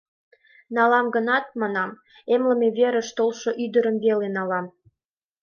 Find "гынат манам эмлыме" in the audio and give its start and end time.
1.15-2.69